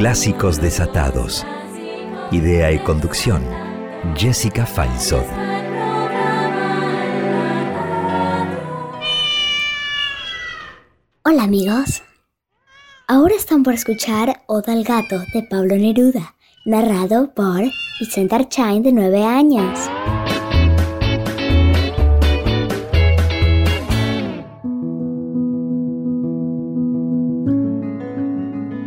[0.00, 1.44] Clásicos desatados.
[2.30, 3.44] Idea y conducción,
[4.16, 5.26] Jessica Feinsohn.
[11.22, 12.02] Hola amigos.
[13.08, 17.60] Ahora están por escuchar Oda al gato de Pablo Neruda, narrado por
[18.00, 19.78] Vicente Archain de 9 años.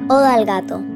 [0.09, 0.92] Oda al gato.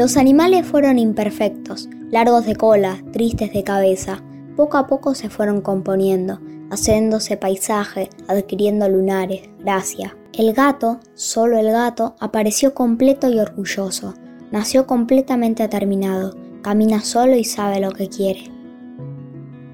[0.00, 4.24] Los animales fueron imperfectos, largos de cola, tristes de cabeza.
[4.56, 10.16] Poco a poco se fueron componiendo, haciéndose paisaje, adquiriendo lunares, gracia.
[10.32, 14.14] El gato, solo el gato, apareció completo y orgulloso.
[14.50, 18.50] Nació completamente terminado, camina solo y sabe lo que quiere.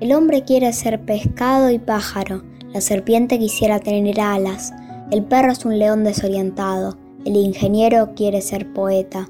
[0.00, 2.42] El hombre quiere ser pescado y pájaro,
[2.72, 4.72] la serpiente quisiera tener alas,
[5.12, 9.28] el perro es un león desorientado, el ingeniero quiere ser poeta,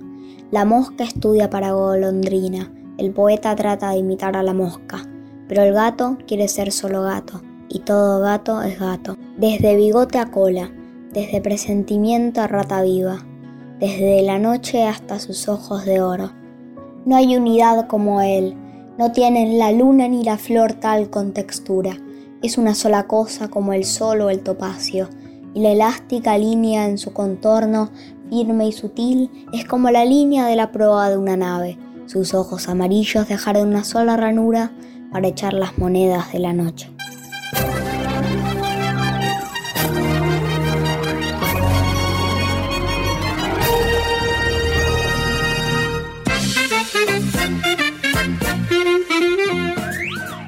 [0.51, 5.03] la mosca estudia para golondrina, el poeta trata de imitar a la mosca,
[5.49, 10.31] pero el gato quiere ser solo gato, y todo gato es gato, desde bigote a
[10.31, 10.71] cola,
[11.13, 13.27] desde presentimiento a rata viva,
[13.81, 16.31] desde la noche hasta sus ojos de oro.
[17.05, 18.57] No hay unidad como él,
[18.99, 21.97] no tienen la luna ni la flor tal con textura,
[22.41, 25.09] es una sola cosa como el sol o el topacio,
[25.55, 27.91] y la elástica línea en su contorno,
[28.29, 31.79] firme y sutil, es como la línea de la proa de una nave.
[32.07, 34.73] Sus ojos amarillos dejaron una sola ranura
[35.13, 36.91] para echar las monedas de la noche.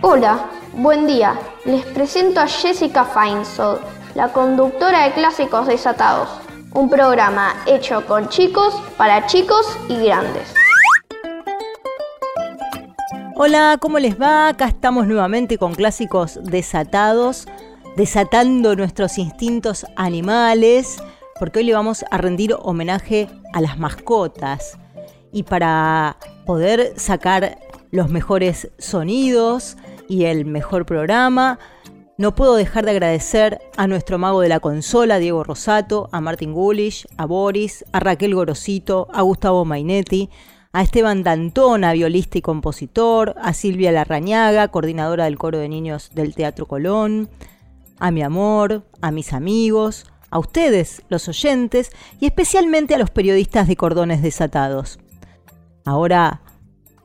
[0.00, 1.38] Hola, buen día.
[1.64, 3.80] Les presento a Jessica Feinsold,
[4.14, 6.28] la conductora de Clásicos Desatados,
[6.72, 10.54] un programa hecho con chicos, para chicos y grandes.
[13.36, 14.48] Hola, ¿cómo les va?
[14.48, 17.46] Acá estamos nuevamente con Clásicos Desatados,
[17.96, 21.00] desatando nuestros instintos animales,
[21.38, 24.78] porque hoy le vamos a rendir homenaje a las mascotas.
[25.32, 27.58] Y para poder sacar
[27.90, 29.76] los mejores sonidos,
[30.08, 31.58] y el mejor programa.
[32.18, 36.52] No puedo dejar de agradecer a nuestro mago de la consola, Diego Rosato, a Martin
[36.52, 40.28] Gulish, a Boris, a Raquel Gorosito, a Gustavo Mainetti,
[40.72, 46.34] a Esteban Dantona, violista y compositor, a Silvia Larrañaga, coordinadora del coro de niños del
[46.34, 47.30] Teatro Colón,
[48.00, 53.68] a mi amor, a mis amigos, a ustedes, los oyentes, y especialmente a los periodistas
[53.68, 54.98] de Cordones Desatados.
[55.84, 56.42] Ahora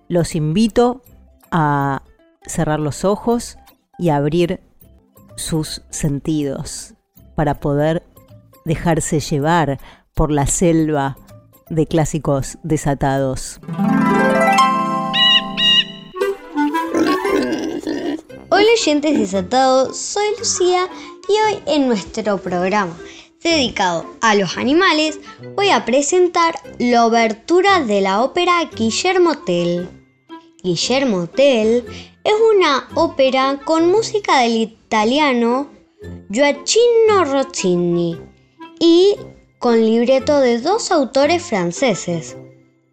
[0.07, 1.03] los invito
[1.51, 2.01] a
[2.47, 3.59] cerrar los ojos
[3.99, 4.59] y abrir
[5.35, 6.93] sus sentidos
[7.35, 8.03] para poder
[8.65, 9.79] dejarse llevar
[10.13, 11.17] por la selva
[11.69, 13.59] de clásicos desatados.
[18.49, 20.87] Hola oyentes desatados, soy Lucía
[21.27, 22.95] y hoy en nuestro programa
[23.43, 25.19] dedicado a los animales
[25.55, 29.89] voy a presentar la obertura de la ópera Guillermo Tell.
[30.63, 31.85] Guillermo Tell
[32.23, 35.71] es una ópera con música del italiano
[36.29, 38.15] Gioacchino Rossini
[38.79, 39.15] y
[39.57, 42.37] con libreto de dos autores franceses,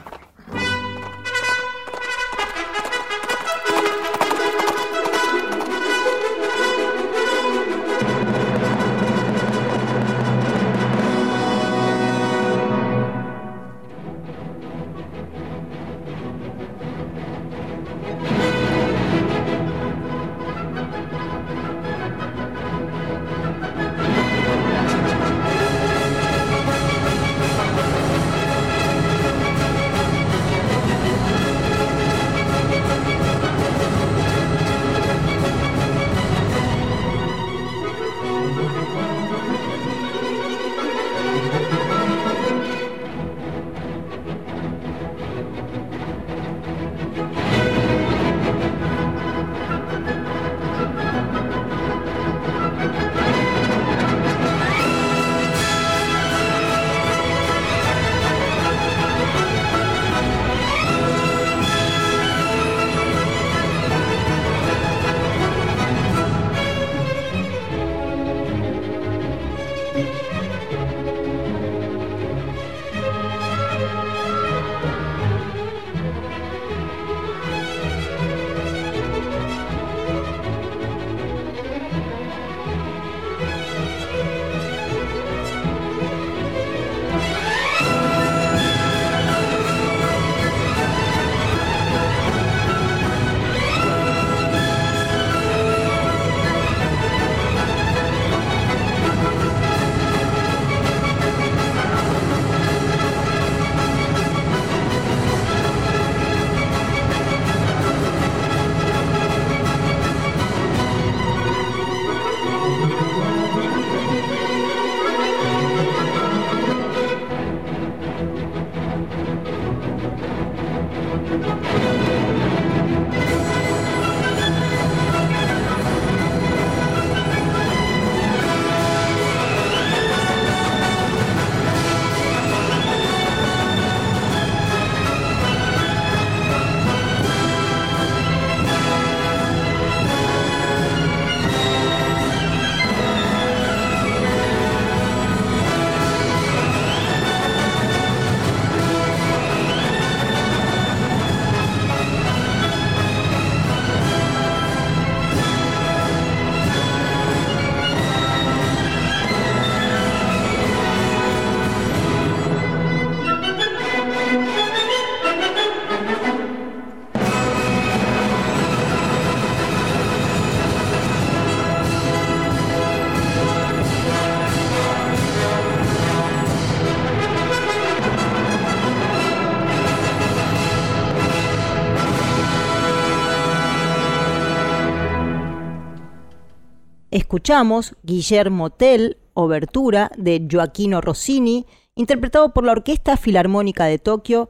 [187.48, 191.66] escuchamos Guillermo Tell, Obertura de Joaquino Rossini,
[191.96, 194.50] interpretado por la Orquesta Filarmónica de Tokio,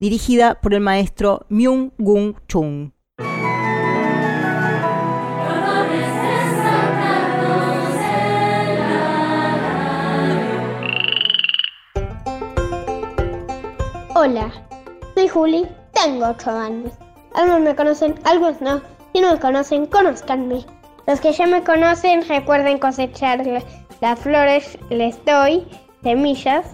[0.00, 2.92] dirigida por el maestro Myung Gung Chung.
[14.14, 14.50] Hola,
[15.14, 16.92] soy Juli, tengo 8 años.
[17.34, 18.80] Algunos me conocen, algunos no.
[19.12, 20.64] Si no me conocen, conozcanme.
[21.06, 23.42] Los que ya me conocen, recuerden cosechar
[24.00, 25.66] las flores, les doy
[26.02, 26.66] semillas.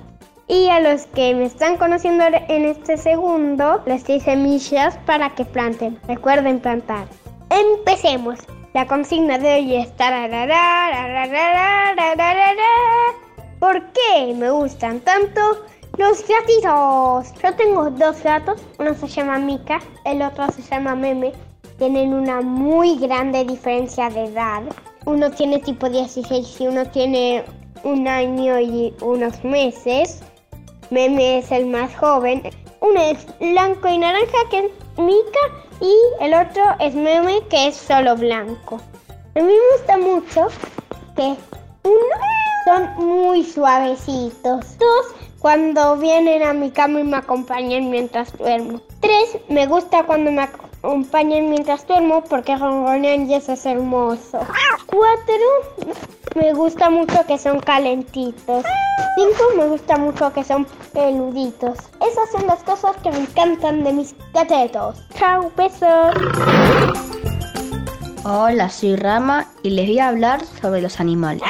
[0.47, 5.45] Y a los que me están conociendo en este segundo, les doy semillas para que
[5.45, 5.99] planten.
[6.09, 7.07] Recuerden plantar.
[7.51, 8.39] Empecemos.
[8.73, 9.89] La consigna de hoy es
[13.59, 15.41] ¿Por qué me gustan tanto
[15.99, 17.33] los gatitos?
[17.43, 21.33] Yo tengo dos gatos, uno se llama Mika, el otro se llama Meme.
[21.81, 24.65] Tienen una muy grande diferencia de edad.
[25.07, 27.43] Uno tiene tipo 16 y uno tiene
[27.85, 30.21] un año y unos meses.
[30.91, 32.43] Meme es el más joven.
[32.83, 35.41] Uno es blanco y naranja, que es Mika,
[35.81, 38.79] y el otro es Meme, que es solo blanco.
[39.35, 40.49] A mí me gusta mucho
[41.17, 41.35] que
[41.85, 42.17] uno
[42.67, 44.77] son muy suavecitos.
[44.77, 45.07] Dos,
[45.39, 48.83] cuando vienen a mi cama y me acompañan mientras duermo.
[49.01, 54.41] Tres, me gusta cuando me acompañan mientras duermo porque ronronean y eso es hermoso.
[54.87, 55.95] Cuatro,
[56.35, 58.65] me gusta mucho que son calentitos.
[59.17, 61.79] Cinco, me gusta mucho que son peluditos.
[62.01, 64.97] Esas son las cosas que me encantan de mis gatetos.
[65.19, 66.15] Chao, besos.
[68.25, 71.43] Hola, soy Rama y les voy a hablar sobre los animales.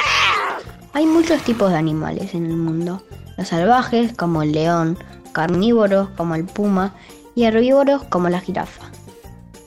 [0.93, 3.01] Hay muchos tipos de animales en el mundo.
[3.37, 4.97] Los salvajes, como el león,
[5.31, 6.93] carnívoros, como el puma,
[7.33, 8.90] y herbívoros, como la jirafa.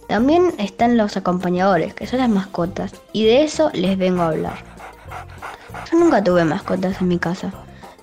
[0.08, 4.58] También están los acompañadores, que son las mascotas, y de eso les vengo a hablar.
[5.90, 7.52] Yo nunca tuve mascotas en mi casa,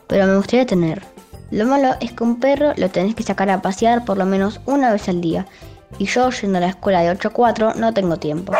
[0.07, 1.03] pero me gustaría tener.
[1.51, 4.61] Lo malo es que un perro lo tenés que sacar a pasear por lo menos
[4.65, 5.45] una vez al día,
[5.99, 8.53] y yo yendo a la escuela de 8 a 4 no tengo tiempo.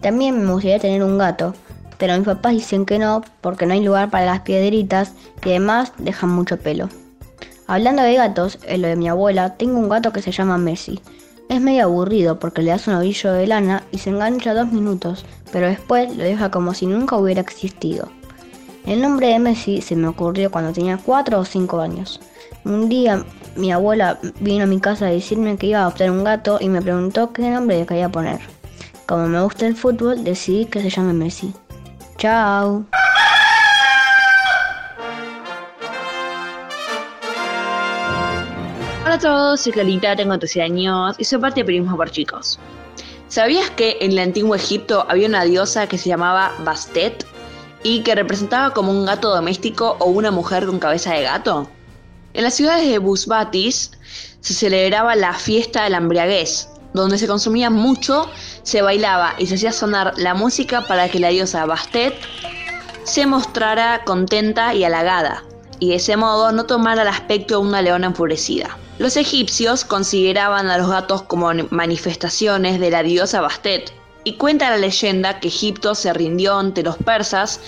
[0.00, 1.54] También me gustaría tener un gato,
[1.98, 5.12] pero mis papás dicen que no porque no hay lugar para las piedritas
[5.44, 6.88] y además dejan mucho pelo.
[7.66, 11.00] Hablando de gatos, en lo de mi abuela, tengo un gato que se llama Messi.
[11.48, 15.24] Es medio aburrido porque le das un ovillo de lana y se engancha dos minutos,
[15.50, 18.08] pero después lo deja como si nunca hubiera existido.
[18.84, 22.20] El nombre de Messi se me ocurrió cuando tenía 4 o 5 años.
[22.64, 23.24] Un día
[23.56, 26.68] mi abuela vino a mi casa a decirme que iba a adoptar un gato y
[26.68, 28.40] me preguntó qué nombre le quería poner.
[29.06, 31.52] Como me gusta el fútbol, decidí que se llame Messi.
[32.18, 32.84] Chao.
[39.18, 42.60] A todos, soy Carlita, tengo 13 años y soy parte de Periodismo por Chicos.
[43.26, 47.26] ¿Sabías que en el antiguo Egipto había una diosa que se llamaba Bastet
[47.82, 51.68] y que representaba como un gato doméstico o una mujer con cabeza de gato?
[52.32, 53.90] En las ciudades de Busbatis
[54.40, 58.30] se celebraba la fiesta de la embriaguez, donde se consumía mucho,
[58.62, 62.14] se bailaba y se hacía sonar la música para que la diosa Bastet
[63.02, 65.42] se mostrara contenta y halagada,
[65.80, 68.78] y de ese modo no tomara el aspecto de una leona enfurecida.
[68.98, 73.92] Los egipcios consideraban a los gatos como manifestaciones de la diosa Bastet,
[74.24, 77.60] y cuenta la leyenda que Egipto se rindió ante los persas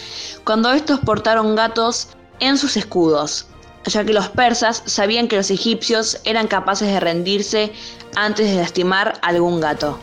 [0.44, 2.08] cuando estos portaron gatos
[2.40, 3.46] en sus escudos,
[3.84, 7.72] ya que los persas sabían que los egipcios eran capaces de rendirse
[8.16, 9.98] antes de lastimar algún gato.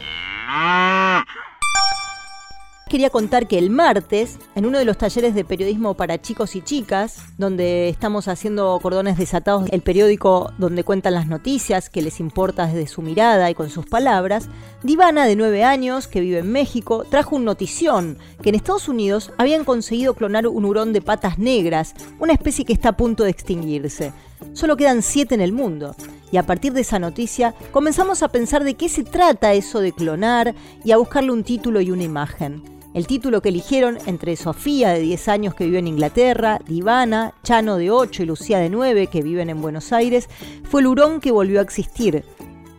[2.89, 6.61] Quería contar que el martes, en uno de los talleres de periodismo para chicos y
[6.61, 12.65] chicas, donde estamos haciendo cordones desatados, el periódico donde cuentan las noticias que les importa
[12.65, 14.47] desde su mirada y con sus palabras,
[14.83, 19.33] Divana, de 9 años, que vive en México, trajo un notición que en Estados Unidos
[19.37, 23.31] habían conseguido clonar un hurón de patas negras, una especie que está a punto de
[23.31, 24.13] extinguirse.
[24.53, 25.93] Solo quedan 7 en el mundo.
[26.31, 29.91] Y a partir de esa noticia comenzamos a pensar de qué se trata eso de
[29.91, 32.76] clonar y a buscarle un título y una imagen.
[32.97, 37.77] El título que eligieron entre Sofía, de 10 años, que vive en Inglaterra, Divana, Chano,
[37.77, 40.27] de 8 y Lucía, de 9, que viven en Buenos Aires,
[40.63, 42.25] fue el hurón que volvió a existir.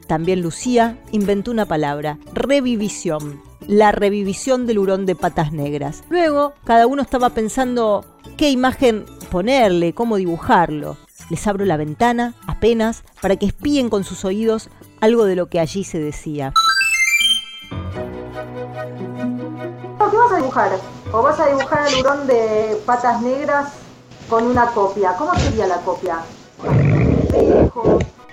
[0.08, 6.02] También Lucía inventó una palabra, revivisión, la revivisión del hurón de patas negras.
[6.10, 8.04] Luego, cada uno estaba pensando
[8.36, 10.96] qué imagen ponerle, cómo dibujarlo.
[11.30, 14.68] Les abro la ventana, apenas, para que espíen con sus oídos
[15.00, 16.52] algo de lo que allí se decía.
[20.10, 20.70] ¿Qué vas a dibujar?
[21.12, 23.72] ¿O vas a dibujar el hurón de patas negras
[24.28, 25.12] con una copia?
[25.18, 26.20] ¿Cómo sería la copia?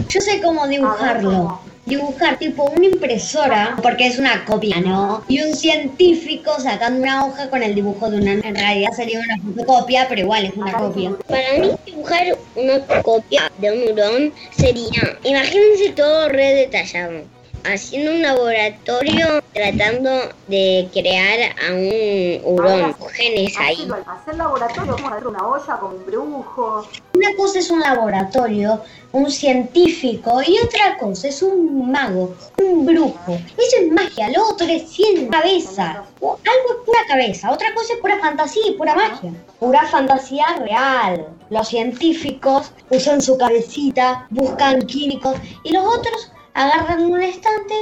[0.08, 1.60] Yo sé cómo dibujarlo.
[1.86, 5.24] dibujar tipo una impresora, porque es una copia, ¿no?
[5.28, 8.32] Y un científico sacando una hoja con el dibujo de una.
[8.34, 11.12] En realidad sería una fotocopia, pero igual es una copia.
[11.28, 17.35] Para mí dibujar una copia de un hurón sería, imagínense todo re detallado
[17.66, 20.12] haciendo un laboratorio tratando
[20.48, 23.88] de crear a un hurón, genes ahí.
[24.06, 26.88] Hacer laboratorio, como hacer una olla con un brujo.
[27.14, 28.82] Una cosa es un laboratorio,
[29.12, 33.38] un científico, y otra cosa es un mago, un brujo.
[33.58, 36.04] Eso es magia, lo otro es cien cabeza.
[36.22, 39.34] algo es pura cabeza, otra cosa es pura fantasía y pura magia.
[39.60, 41.28] Pura fantasía real.
[41.50, 47.76] Los científicos usan su cabecita, buscan químicos, y los otros agarran un estante,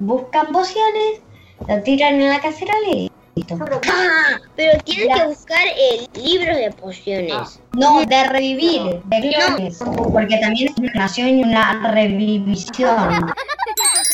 [0.00, 1.20] buscan pociones,
[1.68, 3.58] lo tiran en la cacerola y listo.
[3.88, 7.60] Ah, pero tienes que buscar el libro de pociones.
[7.74, 9.78] No, de revivir, de clones,
[10.12, 13.32] porque también es una nación y una revivisión.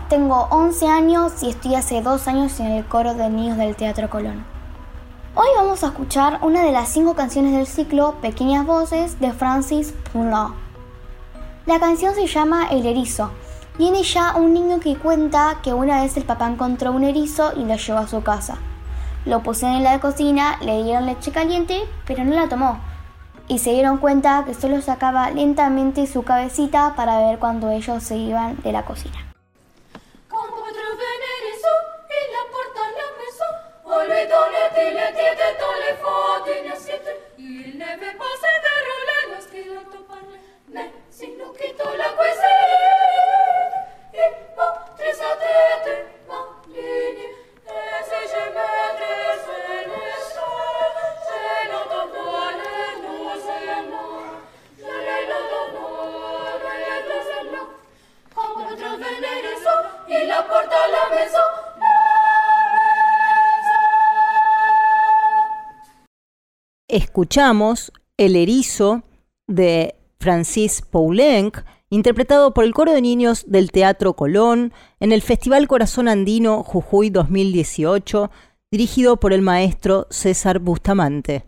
[0.11, 4.09] tengo 11 años y estoy hace dos años en el coro de niños del Teatro
[4.09, 4.43] Colón.
[5.35, 9.93] Hoy vamos a escuchar una de las cinco canciones del ciclo Pequeñas Voces de Francis
[10.11, 10.53] Poulenc.
[11.65, 13.31] La canción se llama El erizo.
[13.77, 17.63] Viene ya un niño que cuenta que una vez el papá encontró un erizo y
[17.63, 18.57] lo llevó a su casa.
[19.23, 22.79] Lo pusieron en la cocina, le dieron leche caliente, pero no la tomó.
[23.47, 28.17] Y se dieron cuenta que solo sacaba lentamente su cabecita para ver cuando ellos se
[28.17, 29.30] iban de la cocina.
[33.93, 37.13] On lui donnait des lettres dans les fonds d'une cité.
[37.37, 40.39] Il n'aimait pas se dérouler lorsqu'il entend parler.
[40.73, 43.73] Mais si nous quittons la cuisine,
[44.13, 45.55] il m'a tressaté
[45.85, 45.93] de
[46.29, 47.35] ma ligne.
[47.67, 48.69] Et si je me
[49.01, 50.23] désolais,
[51.27, 53.39] je l'entends voler nos
[53.75, 54.39] aimants.
[54.77, 54.95] Je
[55.29, 57.71] l'entends voler nos aimants.
[58.33, 61.47] Quand on revenait le soir, il apporte à la maison.
[66.91, 69.03] Escuchamos El erizo
[69.47, 75.67] de Francis Poulenc, interpretado por el coro de niños del Teatro Colón en el Festival
[75.67, 78.29] Corazón Andino Jujuy 2018,
[78.71, 81.45] dirigido por el maestro César Bustamante.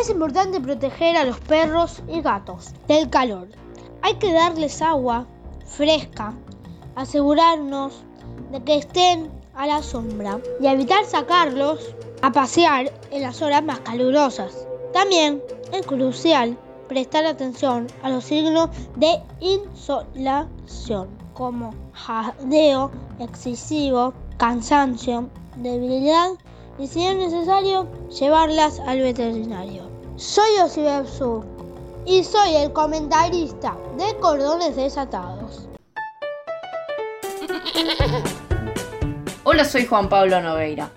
[0.00, 3.48] Es importante proteger a los perros y gatos del calor.
[4.02, 5.26] Hay que darles agua,
[5.70, 6.34] fresca,
[6.96, 8.02] asegurarnos
[8.50, 13.80] de que estén a la sombra y evitar sacarlos a pasear en las horas más
[13.80, 14.66] calurosas.
[14.92, 16.58] También es crucial
[16.88, 26.30] prestar atención a los signos de insolación como jadeo excesivo, cansancio, debilidad
[26.78, 29.88] y si es necesario llevarlas al veterinario.
[30.16, 31.06] Soy Osibel
[32.06, 35.68] y soy el comentarista de Cordones Desatados.
[39.44, 40.90] Hola, soy Juan Pablo Nogueira.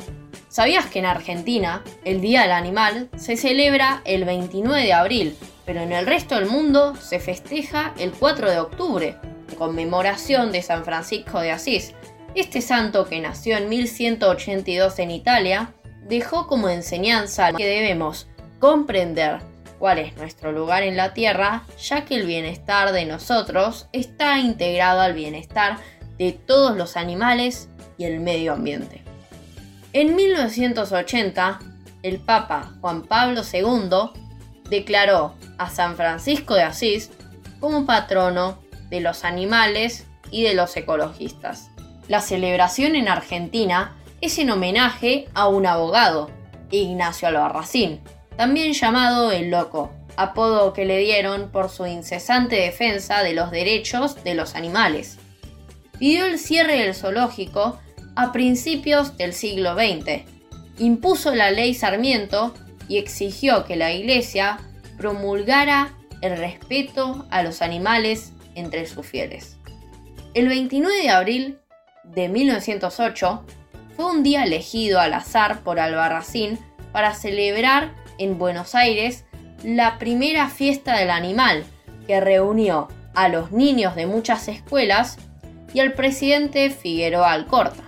[0.47, 5.81] ¿Sabías que en Argentina el Día del Animal se celebra el 29 de abril, pero
[5.81, 9.17] en el resto del mundo se festeja el 4 de octubre,
[9.49, 11.93] en conmemoración de San Francisco de Asís?
[12.35, 15.73] Este santo que nació en 1182 en Italia
[16.07, 18.27] dejó como enseñanza que debemos
[18.59, 19.52] comprender
[19.83, 25.01] cuál es nuestro lugar en la Tierra, ya que el bienestar de nosotros está integrado
[25.01, 25.77] al bienestar
[26.17, 29.03] de todos los animales y el medio ambiente.
[29.91, 31.59] En 1980,
[32.01, 34.21] el Papa Juan Pablo II
[34.69, 37.11] declaró a San Francisco de Asís
[37.59, 38.59] como patrono
[38.89, 41.71] de los animales y de los ecologistas.
[42.07, 46.31] La celebración en Argentina es en homenaje a un abogado,
[46.71, 47.99] Ignacio Albarracín,
[48.37, 54.23] también llamado el Loco, apodo que le dieron por su incesante defensa de los derechos
[54.23, 55.17] de los animales.
[55.99, 57.79] Pidió el cierre del zoológico
[58.15, 60.23] a principios del siglo XX,
[60.79, 62.53] impuso la ley Sarmiento
[62.87, 64.59] y exigió que la Iglesia
[64.97, 69.57] promulgara el respeto a los animales entre sus fieles.
[70.33, 71.59] El 29 de abril
[72.03, 73.45] de 1908,
[73.95, 76.59] fue un día elegido al azar por Albarracín
[76.91, 77.93] para celebrar
[78.23, 79.25] en Buenos Aires
[79.63, 81.65] la primera fiesta del animal,
[82.07, 85.17] que reunió a los niños de muchas escuelas
[85.73, 87.83] y al presidente Figueroa Alcorta.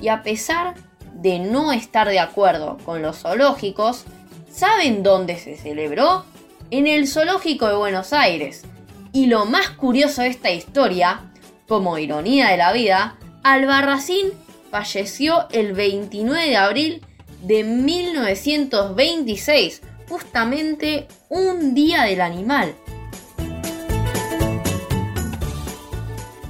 [0.00, 0.74] Y a pesar
[1.14, 4.04] de no estar de acuerdo con los zoológicos,
[4.50, 6.24] ¿saben dónde se celebró?
[6.70, 8.64] En el Zoológico de Buenos Aires.
[9.12, 11.20] Y lo más curioso de esta historia,
[11.68, 14.32] como ironía de la vida, Albarracín
[14.70, 17.06] falleció el 29 de abril
[17.44, 22.74] de 1926, justamente un día del animal.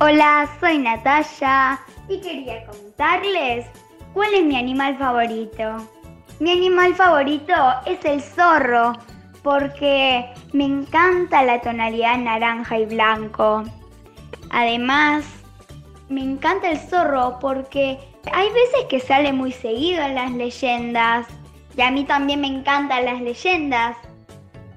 [0.01, 3.67] Hola, soy Natalia y quería contarles
[4.13, 5.89] cuál es mi animal favorito.
[6.39, 7.55] Mi animal favorito
[7.87, 8.93] es el zorro
[9.43, 13.65] porque me encanta la tonalidad naranja y blanco.
[14.51, 15.25] Además,
[16.09, 17.99] me encanta el zorro porque
[18.33, 21.27] hay veces que sale muy seguido en las leyendas.
[21.77, 23.97] Y a mí también me encantan las leyendas.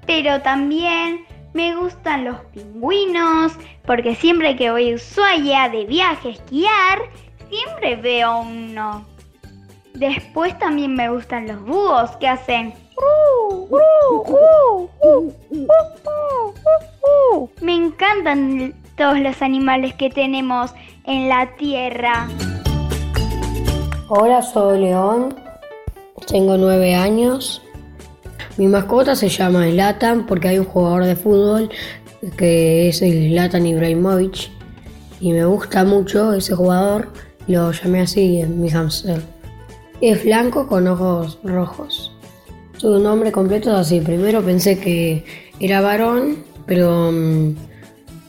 [0.05, 3.53] Pero también me gustan los pingüinos,
[3.85, 6.99] porque siempre que voy a Ushuaia de viaje a esquiar,
[7.49, 9.05] siempre veo uno.
[9.93, 12.73] Después también me gustan los búhos que hacen...
[17.61, 20.73] Me encantan todos los animales que tenemos
[21.05, 22.27] en la tierra.
[24.09, 25.35] Hola, soy León,
[26.27, 27.61] tengo nueve años.
[28.55, 31.69] Mi mascota se llama Zlatan porque hay un jugador de fútbol
[32.37, 34.49] que es el Zlatan Ibrahimovic
[35.19, 37.09] y me gusta mucho ese jugador.
[37.47, 39.21] Lo llamé así en mi hamster.
[39.99, 42.13] Es blanco con ojos rojos.
[42.77, 43.99] Su nombre completo es así.
[43.99, 45.25] Primero pensé que
[45.59, 47.55] era varón, pero mm,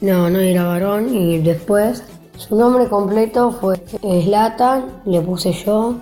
[0.01, 1.15] no, no era varón.
[1.15, 2.03] Y después
[2.39, 5.95] su nombre completo fue Slatan, le puse yo,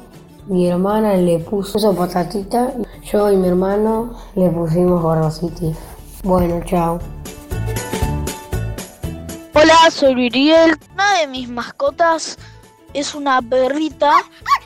[0.45, 2.73] mi hermana le puso patatita,
[3.11, 5.31] yo y mi hermano le pusimos Gordo
[6.23, 6.99] Bueno, chao.
[9.55, 10.77] Hola, soy Viriel.
[10.93, 12.37] Una de mis mascotas
[12.93, 14.11] es una perrita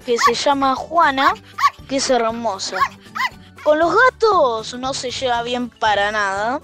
[0.05, 1.34] que se llama Juana,
[1.88, 2.75] que es hermosa.
[3.63, 6.60] Con los gatos no se lleva bien para nada.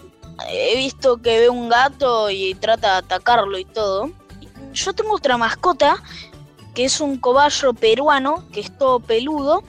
[0.49, 4.11] He visto que ve un gato y trata de atacarlo y todo
[4.77, 6.01] yo tengo otra mascota
[6.75, 9.63] que es un cobayo peruano que es todo peludo.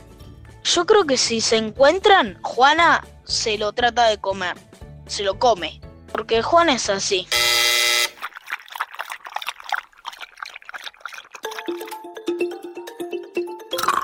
[0.64, 4.56] Yo creo que si se encuentran, Juana se lo trata de comer,
[5.06, 5.80] se lo come,
[6.12, 7.26] porque Juana es así.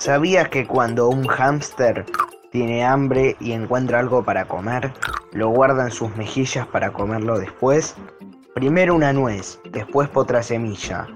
[0.01, 2.07] ¿Sabías que cuando un hámster
[2.53, 4.93] tiene hambre y encuentra algo para comer,
[5.33, 7.95] lo guarda en sus mejillas para comerlo después?
[8.55, 11.09] Primero una nuez, después otra semilla.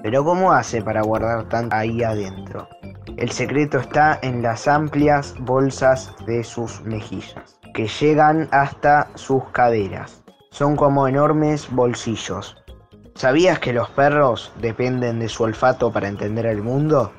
[0.00, 2.68] Pero ¿cómo hace para guardar tanto ahí adentro?
[3.16, 10.22] El secreto está en las amplias bolsas de sus mejillas, que llegan hasta sus caderas.
[10.52, 12.56] Son como enormes bolsillos.
[13.16, 17.10] ¿Sabías que los perros dependen de su olfato para entender el mundo?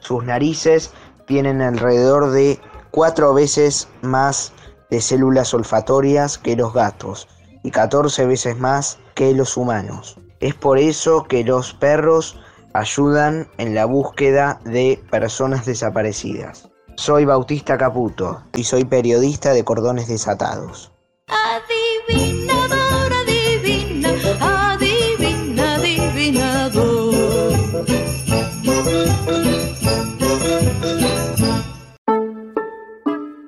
[0.00, 0.92] Sus narices
[1.26, 4.52] tienen alrededor de cuatro veces más
[4.90, 7.28] de células olfatorias que los gatos
[7.62, 10.18] y 14 veces más que los humanos.
[10.40, 12.38] Es por eso que los perros
[12.74, 16.68] ayudan en la búsqueda de personas desaparecidas.
[16.96, 20.92] Soy Bautista Caputo y soy periodista de Cordones Desatados.
[21.28, 27.12] Adivinador, adivina, adivina, adivinador.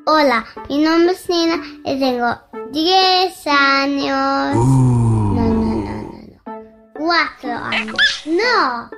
[0.07, 4.57] Hola, mi nombre es Nina y tengo 10 años.
[4.57, 6.99] No, no, no, no, no.
[6.99, 7.97] 4 años.
[8.27, 8.91] No.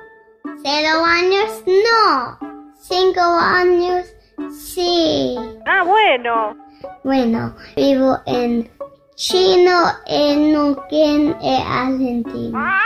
[0.63, 2.39] 0 años, no.
[2.79, 4.07] 5 años,
[4.51, 5.37] sí.
[5.67, 6.57] Ah, bueno.
[7.03, 8.67] Bueno, vivo en
[9.15, 12.81] Chino, en Neuquén, en Argentina.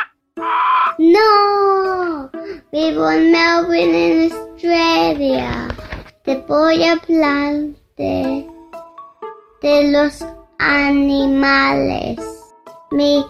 [0.98, 2.30] No,
[2.74, 5.68] vivo en Melbourne, en Australia.
[6.26, 7.54] Te voy a hablar
[7.96, 8.46] de,
[9.62, 10.22] de los
[10.62, 12.20] animales.
[12.92, 13.26] Mi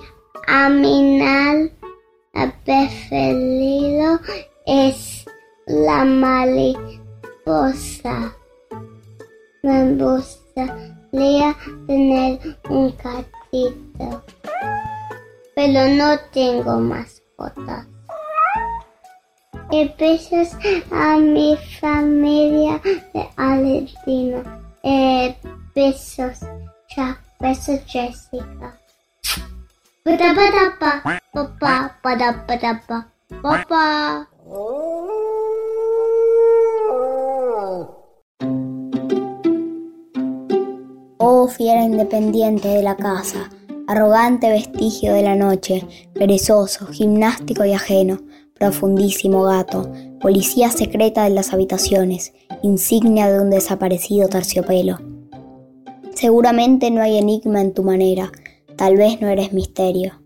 [0.48, 1.72] animal
[2.66, 4.20] preferido
[4.66, 5.26] es
[5.66, 6.96] la mariposa.
[9.64, 11.56] Me gustaría
[11.88, 12.40] tener
[12.70, 14.24] un gatito,
[15.56, 17.88] pero no tengo mascotas.
[19.72, 20.50] Y besos
[20.92, 22.82] a mi familia
[23.14, 24.60] de Argentina.
[24.84, 25.34] Eh,
[25.74, 26.40] besos.
[26.94, 27.86] Chuck vs.
[27.88, 28.78] Jessica.
[41.18, 43.50] Oh, fiera independiente de la casa,
[43.88, 48.20] arrogante vestigio de la noche, perezoso, gimnástico y ajeno,
[48.56, 55.11] profundísimo gato, policía secreta de las habitaciones, insignia de un desaparecido terciopelo
[56.16, 58.32] Seguramente no hay enigma en tu manera,
[58.76, 60.22] tal vez no eres misterio.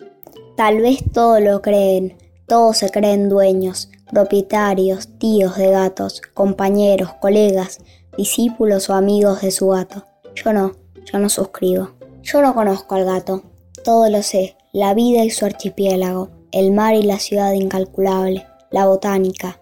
[0.55, 2.17] Tal vez todo lo creen,
[2.47, 7.79] todos se creen dueños, propietarios, tíos de gatos, compañeros, colegas,
[8.17, 10.05] discípulos o amigos de su gato.
[10.35, 10.73] Yo no,
[11.05, 11.91] yo no suscribo.
[12.23, 13.43] Yo no conozco al gato,
[13.83, 18.87] todo lo sé, la vida y su archipiélago, el mar y la ciudad incalculable, la
[18.87, 19.59] botánica,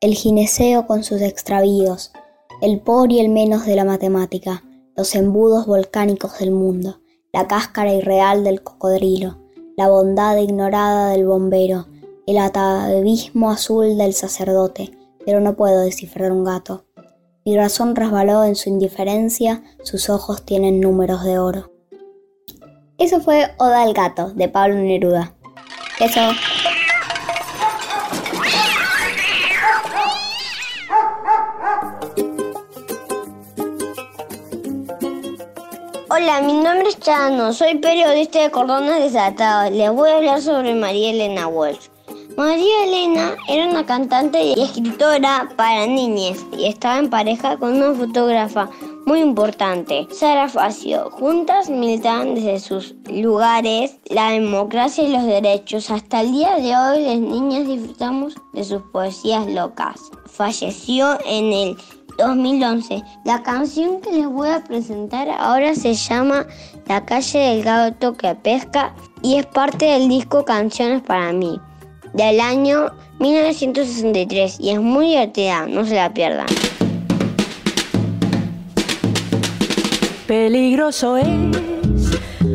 [0.00, 2.12] el gineceo con sus extravíos,
[2.60, 4.62] el por y el menos de la matemática,
[4.96, 7.00] los embudos volcánicos del mundo,
[7.32, 9.38] la cáscara irreal del cocodrilo,
[9.76, 11.86] la bondad ignorada del bombero,
[12.26, 16.84] el atavismo azul del sacerdote, pero no puedo descifrar un gato.
[17.44, 21.72] Mi razón resbaló en su indiferencia, sus ojos tienen números de oro.
[22.98, 25.34] Eso fue Oda al gato, de Pablo Neruda.
[25.98, 26.20] Eso.
[36.30, 39.72] Hola, mi nombre es Chano, soy periodista de Cordones Desatados.
[39.72, 41.88] Les voy a hablar sobre María Elena Walsh.
[42.36, 47.94] María Elena era una cantante y escritora para niñas y estaba en pareja con una
[47.94, 48.70] fotógrafa
[49.06, 51.10] muy importante, Sara Facio.
[51.10, 55.90] Juntas militaban desde sus lugares la democracia y los derechos.
[55.90, 60.00] Hasta el día de hoy las niñas disfrutamos de sus poesías locas.
[60.26, 61.76] Falleció en el
[62.20, 63.02] 2011.
[63.24, 66.46] La canción que les voy a presentar ahora se llama
[66.86, 71.60] La calle del gato que pesca y es parte del disco Canciones para mí
[72.12, 76.46] del año 1963 y es muy divertida, no se la pierdan.
[80.26, 81.26] Peligroso es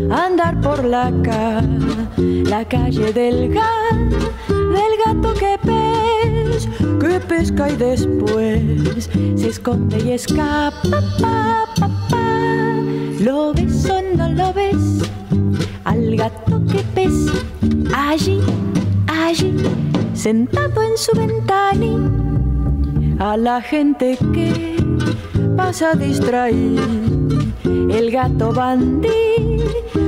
[0.10, 1.62] andar por la, ca
[2.18, 5.58] la calle del, del gato que
[7.00, 10.72] que pesca y después se esconde y escapa.
[11.22, 12.76] Pa, pa, pa.
[13.20, 15.10] ¿Lo ves o no lo ves?
[15.84, 17.14] Al gato que pes
[17.94, 18.40] allí
[19.26, 19.56] allí,
[20.14, 22.10] sentado en su ventana,
[23.20, 24.76] a la gente que
[25.56, 26.80] pasa a distraer.
[27.90, 29.64] El gato bandí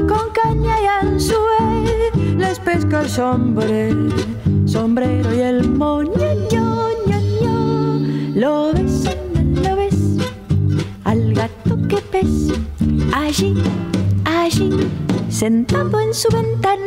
[0.07, 4.09] con caña y anzuelo les pesca el sombrero,
[4.77, 6.11] sombrero y el moño,
[6.51, 6.89] ño,
[7.41, 7.99] ño.
[8.35, 9.09] Lo ves,
[9.63, 9.99] lo ves,
[11.03, 12.53] al gato que pes
[13.11, 13.55] allí,
[14.23, 14.69] allí,
[15.29, 16.77] sentado en su ventana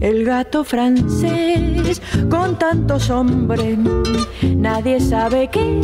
[0.00, 3.78] el gato francés con tantos hombres,
[4.42, 5.80] nadie sabe qué,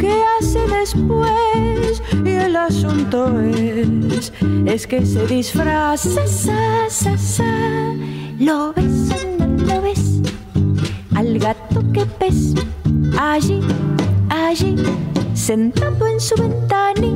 [0.00, 2.02] qué hace después.
[2.24, 4.32] Y el asunto es,
[4.66, 7.44] es que se disfraza, sa, sa,
[8.40, 9.33] lo no
[9.66, 10.20] lo ves,
[11.14, 12.54] al gato que pes,
[13.18, 13.60] allí,
[14.28, 14.76] allí,
[15.34, 17.08] sentado en su ventana.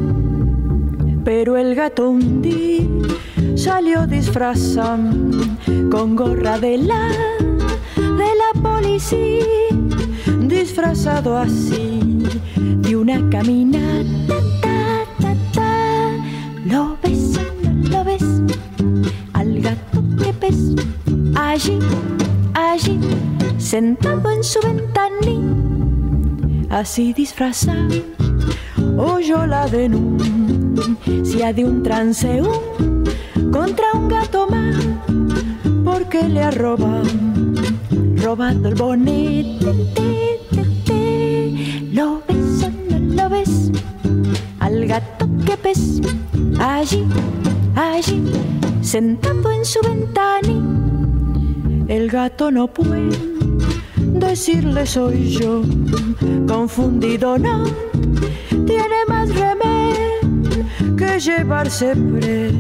[1.25, 2.87] Pero el gato un día
[3.55, 5.11] salió disfrazado
[5.91, 7.09] con gorra de la
[7.97, 9.45] de la policía,
[10.41, 12.01] disfrazado así
[12.57, 14.35] de una caminata.
[14.63, 16.11] Ta, ta, ta.
[16.65, 17.39] Lo ves,
[17.91, 18.25] lo ves,
[19.33, 20.75] al gato que pes
[21.35, 21.79] allí,
[22.79, 22.99] allí,
[23.59, 25.11] sentado en su ventana,
[26.71, 28.03] así disfrazado,
[28.97, 33.17] oyó la denuncia de un transeúnte
[33.51, 34.77] contra un gato más
[35.85, 37.09] porque le ha robado,
[38.17, 40.39] robado el bonete.
[41.93, 43.73] Lo ves o no lo ves
[44.61, 46.01] al gato que pes
[46.61, 47.05] allí,
[47.75, 48.23] allí,
[48.83, 50.88] sentado en su ventana.
[51.89, 53.19] El gato no puede
[53.97, 55.63] decirle soy yo,
[56.47, 57.65] confundido no,
[58.67, 60.67] tiene más remedio
[60.99, 62.53] que llevarse pre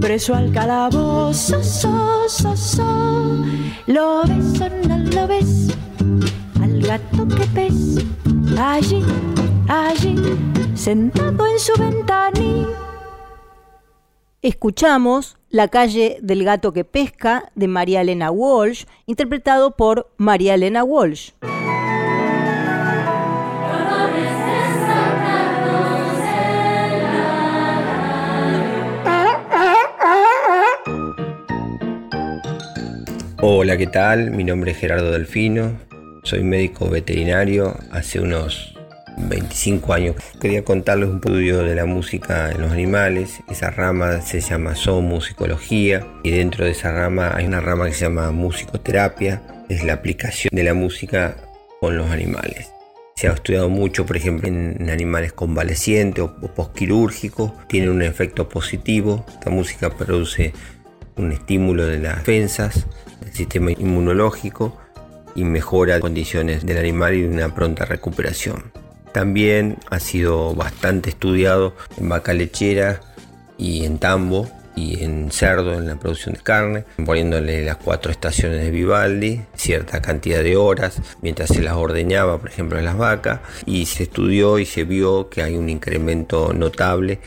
[0.00, 3.44] preso al calabozo, so, so, so.
[3.86, 5.68] Lo ves o no lo ves,
[6.60, 8.04] al gato que pes,
[8.58, 9.04] allí,
[9.68, 10.16] allí,
[10.74, 12.68] sentado en su ventana.
[14.42, 20.84] Escuchamos La calle del gato que pesca de María Elena Walsh, interpretado por María Elena
[20.84, 21.30] Walsh.
[33.40, 34.32] Hola, ¿qué tal?
[34.32, 35.78] Mi nombre es Gerardo Delfino,
[36.24, 37.74] soy médico veterinario.
[37.90, 38.77] Hace unos
[39.20, 40.16] 25 años.
[40.40, 43.40] Quería contarles un estudio de la música en los animales.
[43.48, 48.04] Esa rama se llama zoomusicología y dentro de esa rama hay una rama que se
[48.04, 49.42] llama musicoterapia.
[49.68, 51.36] Es la aplicación de la música
[51.80, 52.70] con los animales.
[53.16, 57.52] Se ha estudiado mucho, por ejemplo, en animales convalecientes o posquirúrgicos.
[57.66, 59.26] Tiene un efecto positivo.
[59.28, 60.52] Esta música produce
[61.16, 62.86] un estímulo de las defensas
[63.20, 64.78] del sistema inmunológico
[65.34, 68.72] y mejora condiciones del animal y una pronta recuperación.
[69.12, 73.00] También ha sido bastante estudiado en vaca lechera
[73.56, 78.62] y en tambo y en cerdo en la producción de carne, poniéndole las cuatro estaciones
[78.62, 83.40] de Vivaldi, cierta cantidad de horas mientras se las ordeñaba, por ejemplo, en las vacas,
[83.66, 87.18] y se estudió y se vio que hay un incremento notable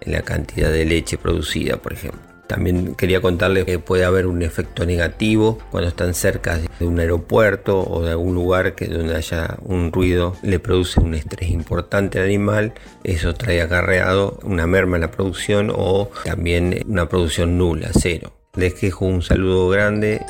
[0.00, 2.29] en la cantidad de leche producida, por ejemplo.
[2.50, 7.78] También quería contarles que puede haber un efecto negativo cuando están cerca de un aeropuerto
[7.78, 12.24] o de algún lugar que donde haya un ruido le produce un estrés importante al
[12.24, 12.72] animal.
[13.04, 18.32] Eso trae acarreado una merma en la producción o también una producción nula, cero.
[18.56, 20.20] Les dejo un saludo grande.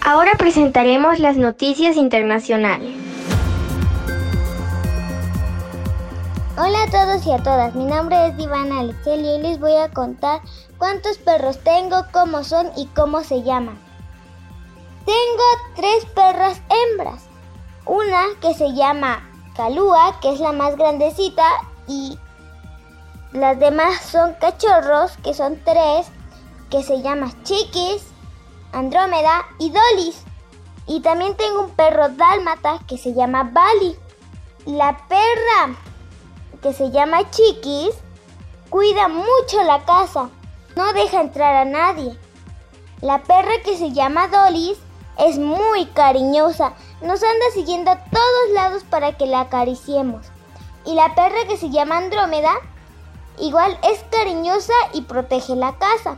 [0.00, 2.99] Ahora presentaremos las noticias internacionales.
[6.62, 9.90] Hola a todos y a todas, mi nombre es Divana Alexel y les voy a
[9.90, 10.42] contar
[10.76, 13.80] cuántos perros tengo, cómo son y cómo se llaman.
[15.06, 15.42] Tengo
[15.74, 17.22] tres perras hembras,
[17.86, 21.48] una que se llama Calúa, que es la más grandecita,
[21.86, 22.18] y
[23.32, 26.08] las demás son cachorros, que son tres,
[26.68, 28.06] que se llaman Chiquis,
[28.72, 30.24] Andrómeda y Dolis.
[30.86, 33.96] Y también tengo un perro dálmata que se llama Bali.
[34.66, 35.74] La perra
[36.62, 37.94] que se llama Chiquis,
[38.68, 40.28] cuida mucho la casa,
[40.76, 42.18] no deja entrar a nadie.
[43.00, 44.78] La perra que se llama Dolis
[45.18, 50.26] es muy cariñosa, nos anda siguiendo a todos lados para que la acariciemos.
[50.84, 52.52] Y la perra que se llama Andrómeda,
[53.38, 56.16] igual es cariñosa y protege la casa,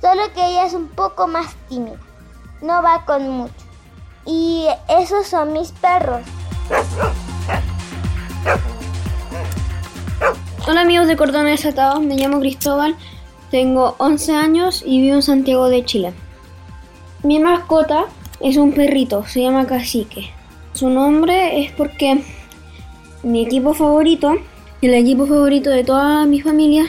[0.00, 1.98] solo que ella es un poco más tímida,
[2.62, 3.54] no va con mucho.
[4.26, 6.22] Y esos son mis perros.
[10.68, 12.94] Hola amigos de Cordones Desatados, me llamo Cristóbal,
[13.50, 16.12] tengo 11 años y vivo en Santiago de Chile.
[17.22, 18.04] Mi mascota
[18.40, 20.30] es un perrito, se llama Cacique.
[20.74, 22.22] Su nombre es porque
[23.22, 24.34] mi equipo favorito,
[24.82, 26.88] el equipo favorito de toda mi familia,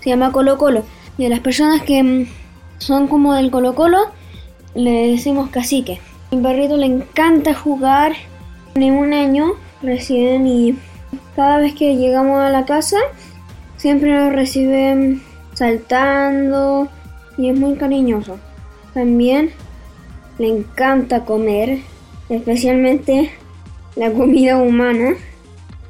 [0.00, 0.84] se llama Colo Colo.
[1.18, 2.26] Y a las personas que mm,
[2.78, 3.98] son como del Colo Colo,
[4.76, 6.00] le decimos Cacique.
[6.30, 8.12] Mi perrito le encanta jugar,
[8.74, 10.76] tiene un año recién y
[11.36, 12.98] cada vez que llegamos a la casa,
[13.76, 15.22] siempre nos reciben
[15.54, 16.88] saltando
[17.36, 18.38] y es muy cariñoso.
[18.94, 19.50] También
[20.38, 21.78] le encanta comer,
[22.28, 23.30] especialmente
[23.96, 25.14] la comida humana,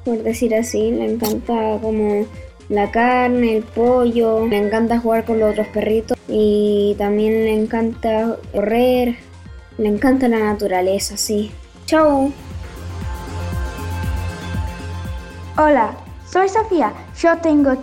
[0.04, 0.90] por decir así.
[0.90, 2.26] Le encanta como
[2.68, 8.36] la carne, el pollo, le encanta jugar con los otros perritos y también le encanta
[8.52, 9.16] correr,
[9.78, 11.50] le encanta la naturaleza, sí.
[11.86, 12.32] Chau.
[15.58, 15.90] Hola,
[16.26, 16.94] soy Sofía.
[17.18, 17.76] Yo tengo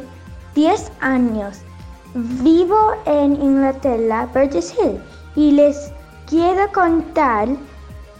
[0.55, 1.61] 10 años.
[2.15, 4.99] Vivo en Inglaterra, Burgess Hill,
[5.35, 5.93] y les
[6.25, 7.47] quiero contar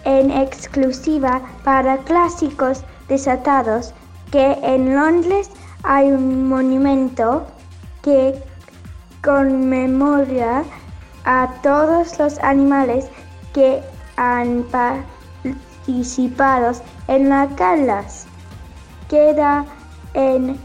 [0.04, 3.92] en exclusiva para clásicos desatados
[4.32, 5.50] que en Londres
[5.82, 7.48] hay un monumento
[8.04, 8.40] que
[9.24, 10.64] conmemora
[11.26, 13.08] a todos los animales
[13.54, 13.82] que
[14.16, 14.64] han
[15.46, 16.74] participado
[17.08, 18.29] en las galas
[19.10, 19.66] queda
[20.14, 20.58] en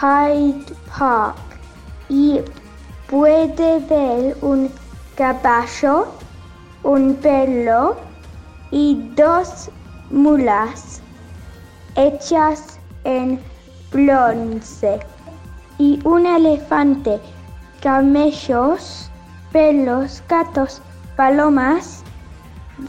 [0.00, 1.36] Hyde Park
[2.08, 2.40] y
[3.08, 4.70] puede ver un
[5.16, 6.06] caballo,
[6.84, 7.96] un perro
[8.70, 9.70] y dos
[10.10, 11.00] mulas
[11.96, 13.40] hechas en
[13.90, 15.00] bronce
[15.78, 17.18] y un elefante,
[17.80, 19.10] camellos,
[19.52, 20.82] perros, gatos,
[21.16, 22.04] palomas,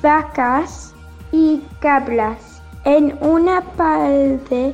[0.01, 0.93] vacas
[1.31, 2.61] y cabras.
[2.85, 4.73] En una parte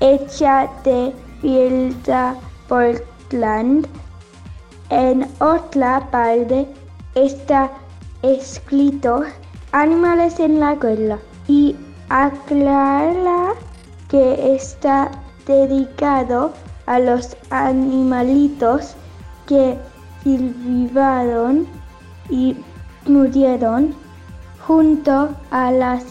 [0.00, 2.34] hecha de piedra
[2.68, 3.86] Portland.
[4.88, 6.66] En otra parte
[7.14, 7.70] está
[8.22, 9.22] escrito
[9.72, 11.76] Animales en la guerra y
[12.08, 13.54] aclara
[14.08, 15.12] que está
[15.46, 16.52] dedicado
[16.86, 18.96] a los animalitos
[19.46, 19.78] que
[20.24, 21.68] sirvieron
[22.28, 22.56] y
[23.06, 23.94] murieron
[24.66, 26.04] junto a las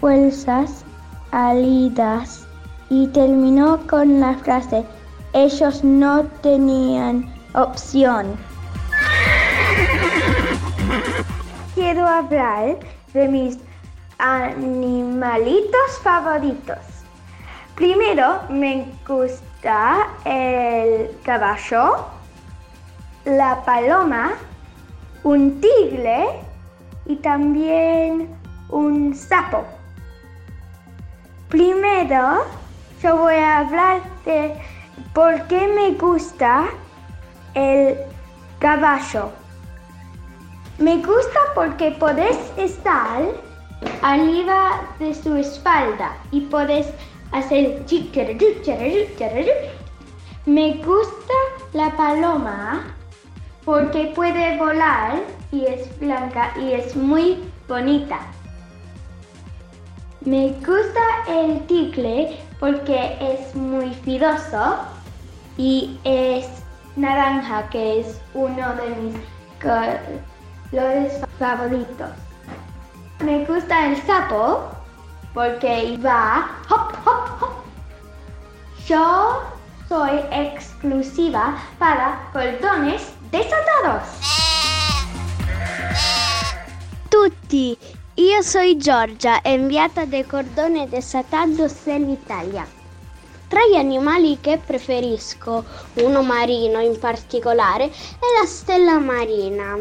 [0.00, 0.84] fuerzas
[1.30, 2.47] aliadas
[2.90, 4.84] y terminó con la frase,
[5.32, 8.36] ellos no tenían opción.
[11.74, 12.78] Quiero hablar
[13.12, 13.58] de mis
[14.18, 16.78] animalitos favoritos.
[17.74, 22.06] Primero me gusta el caballo,
[23.24, 24.32] la paloma,
[25.22, 26.26] un tigre
[27.06, 28.28] y también
[28.70, 29.64] un sapo.
[31.48, 32.44] Primero
[33.02, 34.54] yo voy a hablar de
[35.14, 36.68] por qué me gusta
[37.54, 37.96] el
[38.58, 39.30] caballo.
[40.78, 43.22] Me gusta porque podés estar
[44.02, 46.88] arriba de su espalda y podés
[47.32, 47.84] hacer
[50.46, 51.34] Me gusta
[51.72, 52.94] la paloma
[53.64, 55.20] porque puede volar
[55.52, 58.18] y es blanca y es muy bonita.
[60.24, 64.76] Me gusta el tigre porque es muy fidoso
[65.56, 66.46] y es
[66.96, 69.16] naranja que es uno de mis
[69.62, 72.10] colores favoritos.
[73.20, 74.70] Me gusta el sapo
[75.34, 77.50] porque va hop, hop, hop.
[78.86, 79.42] Yo
[79.88, 84.02] soy exclusiva para cordones desatados.
[87.10, 87.78] Tutti,
[88.18, 92.66] io soy Giorgia, inviata dei cordoni desatados dell'Italia.
[93.46, 99.76] Tra gli animali che preferisco, uno marino in particolare, è la stella marina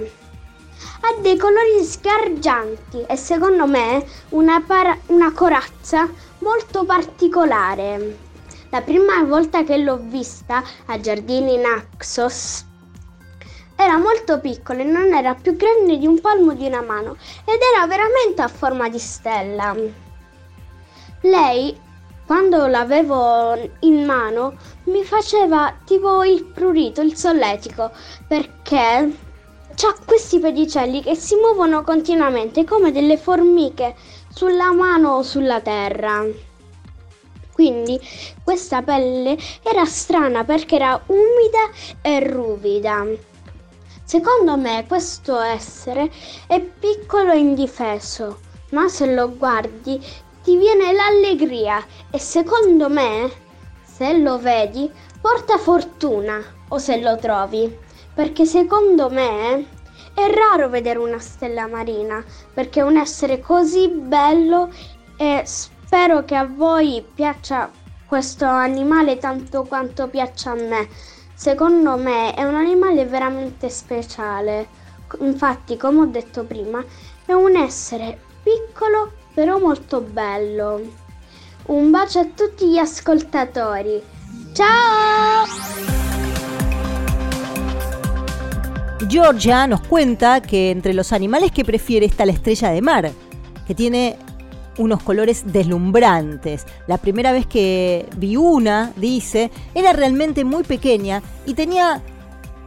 [1.00, 6.08] ha dei colori sgargianti e secondo me una, para- una corazza
[6.40, 8.18] molto particolare.
[8.70, 12.66] La prima volta che l'ho vista a Giardini Naxos
[13.78, 17.60] era molto piccola e non era più grande di un palmo di una mano ed
[17.74, 19.76] era veramente a forma di stella.
[21.22, 21.80] Lei,
[22.26, 27.92] quando l'avevo in mano, mi faceva tipo il prurito, il solletico,
[28.28, 28.76] perché
[29.86, 33.96] ha questi pedicelli che si muovono continuamente come delle formiche
[34.30, 36.26] sulla mano o sulla terra.
[37.54, 38.00] Quindi
[38.44, 41.72] questa pelle era strana perché era umida
[42.02, 43.04] e ruvida.
[44.08, 46.10] Secondo me questo essere
[46.48, 48.40] è piccolo e indifeso,
[48.72, 50.02] ma se lo guardi
[50.42, 53.30] ti viene l'allegria e secondo me,
[53.84, 54.90] se lo vedi,
[55.20, 59.66] porta fortuna o se lo trovi perché secondo me
[60.14, 64.72] è raro vedere una stella marina, perché è un essere così bello
[65.18, 67.70] e spero che a voi piaccia
[68.08, 70.88] questo animale tanto quanto piaccia a me.
[71.40, 74.68] Secondo me è un animale veramente speciale.
[75.20, 76.84] Infatti, come ho detto prima,
[77.28, 80.82] è un essere piccolo però molto bello.
[81.68, 84.02] Un bacio a tutti gli ascoltatori.
[84.52, 85.46] Ciao!
[89.06, 93.12] Georgia nos cuenta que entre los animales que prefiere está la estrella de mar,
[93.68, 94.18] que tiene
[94.78, 96.66] unos colores deslumbrantes.
[96.88, 102.02] La primera vez que vi una, dice, era realmente muy pequeña y tenía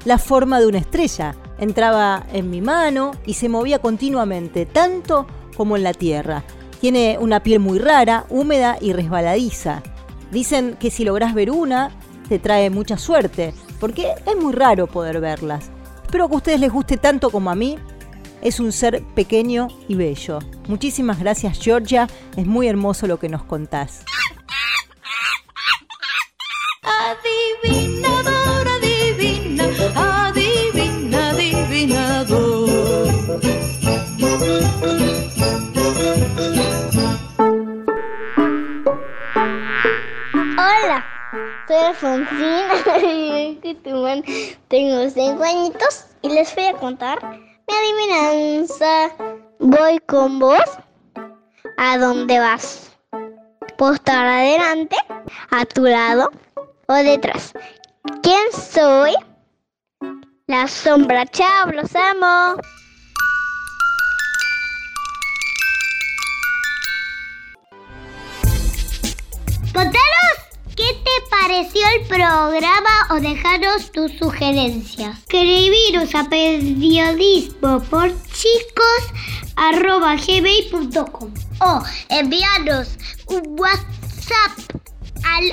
[0.05, 1.35] la forma de una estrella.
[1.59, 6.43] Entraba en mi mano y se movía continuamente, tanto como en la tierra.
[6.81, 9.83] Tiene una piel muy rara, húmeda y resbaladiza.
[10.31, 11.91] Dicen que si logras ver una,
[12.29, 15.71] te trae mucha suerte, porque es muy raro poder verlas.
[16.05, 17.77] Espero que a ustedes les guste tanto como a mí.
[18.43, 20.39] Es un ser pequeño y bello.
[20.67, 24.05] Muchísimas gracias Georgia, es muy hermoso lo que nos contás.
[26.83, 29.65] Adivinador, adivina,
[29.95, 32.71] adivina, adivinador.
[40.57, 41.05] Hola,
[41.69, 42.69] soy Alfonsina
[44.69, 49.11] Tengo cinco añitos y les voy a contar mi adivinanza.
[49.59, 50.65] Voy con vos.
[51.77, 52.91] ¿A dónde vas?
[53.77, 54.97] ¿Puedo estar adelante,
[55.51, 56.31] a tu lado
[56.87, 57.53] o detrás?
[58.23, 59.15] ¿Quién soy?
[60.47, 61.27] La sombra.
[61.27, 62.61] Chao, los amo.
[69.73, 70.30] Contanos
[70.81, 75.19] qué te pareció el programa o dejaros tus sugerencias.
[75.19, 79.03] Escribiros a periodismo por chicos
[79.57, 84.53] arroba gmail.com o enviarnos un WhatsApp
[85.23, 85.53] al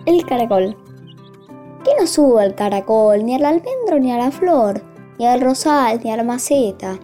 [0.06, 0.87] El caracol.
[1.88, 4.82] ¿Qué no sube al caracol, ni al almendro, ni a la flor,
[5.18, 7.00] ni al rosal, ni a la maceta?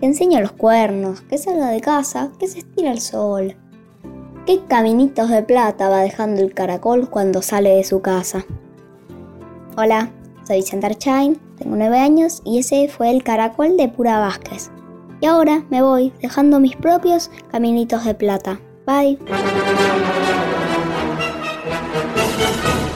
[0.00, 3.54] Que enseña los cuernos, que salga de casa, que se estira el sol.
[4.46, 8.46] ¿Qué caminitos de plata va dejando el caracol cuando sale de su casa?
[9.76, 10.10] Hola,
[10.46, 14.70] soy Vicente Archain, tengo 9 años y ese fue el caracol de Pura Vázquez.
[15.20, 18.58] Y ahora me voy dejando mis propios caminitos de plata.
[18.86, 19.18] Bye.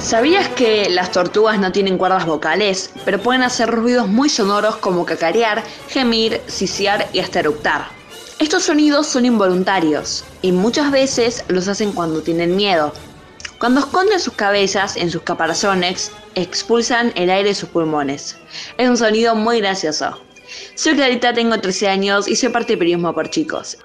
[0.07, 5.05] ¿Sabías que las tortugas no tienen cuerdas vocales, pero pueden hacer ruidos muy sonoros como
[5.05, 7.89] cacarear, gemir, sisear y hasta eructar?
[8.39, 12.93] Estos sonidos son involuntarios y muchas veces los hacen cuando tienen miedo.
[13.59, 18.37] Cuando esconden sus cabezas en sus caparazones, expulsan el aire de sus pulmones.
[18.79, 20.23] Es un sonido muy gracioso.
[20.77, 23.77] Soy Clarita, tengo 13 años y soy parte de Periodismo por Chicos.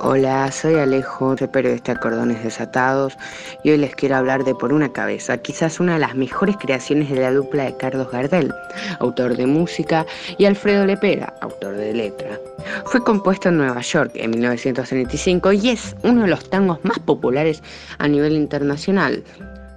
[0.00, 3.16] Hola, soy Alejo, soy periodista de Cordones Desatados
[3.62, 7.10] y hoy les quiero hablar de Por una cabeza, quizás una de las mejores creaciones
[7.10, 8.52] de la dupla de Carlos Gardel,
[8.98, 10.04] autor de música,
[10.36, 12.38] y Alfredo Lepera, autor de letra.
[12.86, 17.62] Fue compuesto en Nueva York en 1935 y es uno de los tangos más populares
[17.98, 19.22] a nivel internacional.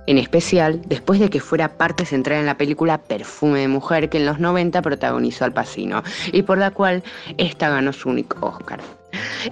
[0.07, 4.17] En especial después de que fuera parte central en la película Perfume de Mujer que
[4.17, 6.01] en los 90 protagonizó Al Pacino
[6.31, 7.03] y por la cual
[7.37, 8.79] esta ganó su único Oscar.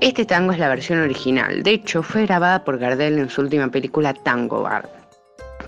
[0.02, 3.70] Este tango es la versión original, de hecho fue grabada por Gardel en su última
[3.70, 4.90] película Tango Bar.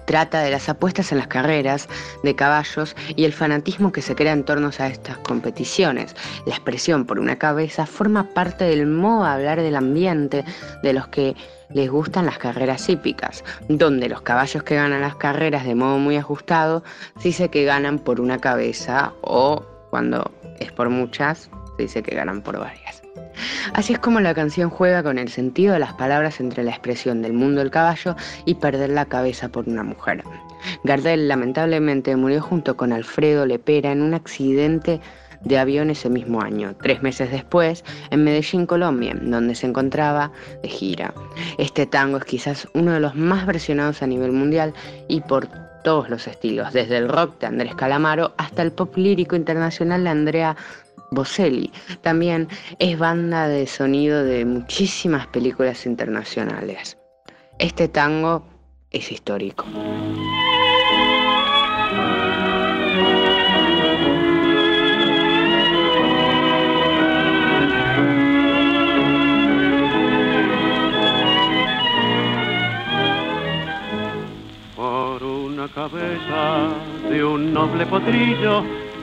[0.05, 1.89] Trata de las apuestas en las carreras
[2.23, 6.15] de caballos y el fanatismo que se crea en torno a estas competiciones.
[6.45, 10.45] La expresión por una cabeza forma parte del modo de hablar del ambiente
[10.81, 11.35] de los que
[11.73, 16.15] les gustan las carreras hípicas, donde los caballos que ganan las carreras de modo muy
[16.15, 16.83] ajustado
[17.17, 22.15] se dice que ganan por una cabeza o cuando es por muchas se dice que
[22.15, 23.06] ganan por varias.
[23.73, 27.21] Así es como la canción juega con el sentido de las palabras entre la expresión
[27.21, 28.15] del mundo del caballo
[28.45, 30.23] y perder la cabeza por una mujer.
[30.83, 34.99] Gardel lamentablemente murió junto con Alfredo Lepera en un accidente
[35.41, 40.31] de avión ese mismo año, tres meses después, en Medellín, Colombia, donde se encontraba
[40.63, 41.13] de gira.
[41.57, 44.73] Este tango es quizás uno de los más versionados a nivel mundial
[45.07, 45.47] y por
[45.83, 50.09] todos los estilos, desde el rock de Andrés Calamaro hasta el pop lírico internacional de
[50.09, 50.57] Andrea
[51.11, 51.71] Bocelli.
[52.01, 52.47] También
[52.79, 56.97] es banda de sonido de muchísimas películas internacionales.
[57.59, 58.45] Este tango
[58.91, 59.65] es histórico.
[74.75, 76.69] Por una cabeza
[77.09, 78.86] de un noble potrillo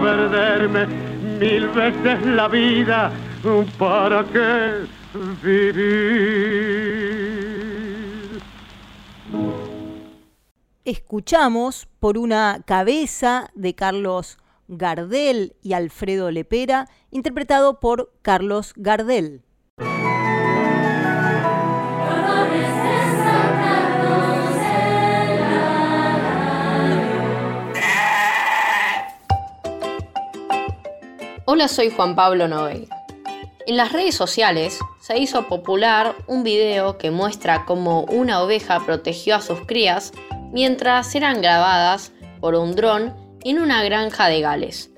[0.00, 0.86] perderme
[1.38, 3.12] mil veces la vida?
[3.78, 4.86] ¿Para qué
[5.42, 7.00] vivir?
[10.84, 14.38] Escuchamos por una cabeza de Carlos
[14.68, 19.42] Gardel y Alfredo Lepera, interpretado por Carlos Gardel.
[31.52, 33.04] Hola, soy Juan Pablo Noveira.
[33.66, 39.34] En las redes sociales se hizo popular un video que muestra cómo una oveja protegió
[39.34, 40.12] a sus crías
[40.52, 44.92] mientras eran grabadas por un dron en una granja de Gales.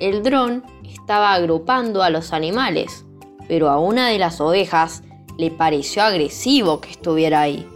[0.00, 3.06] El dron estaba agrupando a los animales,
[3.48, 5.02] pero a una de las ovejas
[5.38, 7.66] le pareció agresivo que estuviera ahí,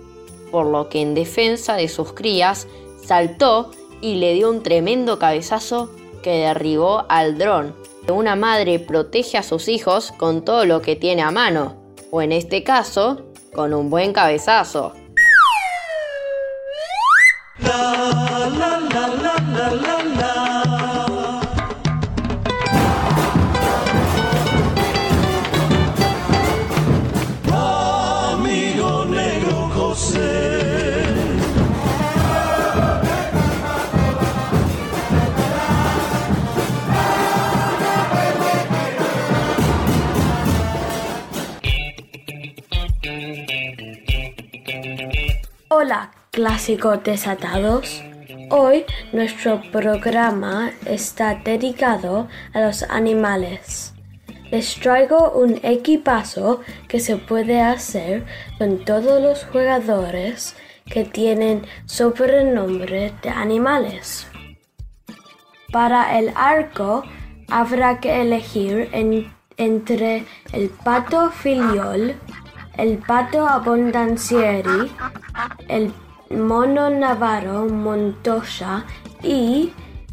[0.52, 2.66] por lo que en defensa de sus crías
[3.02, 3.70] saltó
[4.02, 5.88] y le dio un tremendo cabezazo
[6.22, 7.82] que derribó al dron.
[8.12, 11.76] Una madre protege a sus hijos con todo lo que tiene a mano,
[12.10, 14.92] o en este caso, con un buen cabezazo.
[45.86, 48.02] Hola, clásicos desatados.
[48.48, 53.92] Hoy nuestro programa está dedicado a los animales.
[54.50, 58.24] Les traigo un equipazo que se puede hacer
[58.56, 60.56] con todos los jugadores
[60.86, 64.26] que tienen sobrenombre de animales.
[65.70, 67.04] Para el arco
[67.50, 70.24] habrá que elegir en- entre
[70.54, 72.14] el pato filiol,
[72.76, 74.90] el pato abondancieri,
[75.68, 75.92] el
[76.30, 78.84] mono navarro Montoya
[79.22, 79.72] y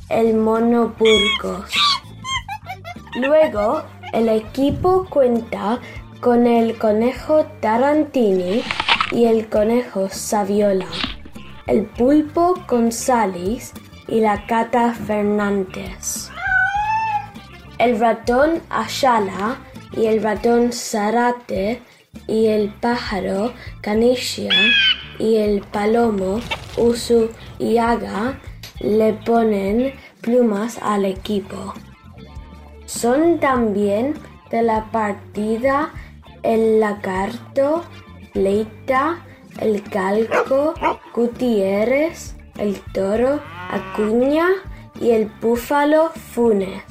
[0.09, 1.73] el mono Burgos.
[3.15, 3.83] Luego,
[4.13, 5.79] el equipo cuenta
[6.19, 8.61] con el conejo Tarantini
[9.11, 10.87] y el conejo Saviola,
[11.65, 13.73] el pulpo González
[14.07, 16.29] y la cata Fernández,
[17.79, 19.57] el ratón Ayala
[19.93, 21.81] y el ratón Zarate
[22.27, 24.51] y el pájaro Canicia
[25.19, 26.39] y el palomo
[26.77, 27.77] Usu y
[28.79, 31.73] le ponen plumas al equipo.
[32.85, 34.15] Son también
[34.49, 35.91] de la partida
[36.43, 37.83] el lagarto,
[38.33, 39.23] Leita,
[39.59, 40.73] el calco,
[41.13, 44.47] Gutiérrez, el toro, Acuña
[44.99, 46.83] y el búfalo Funes.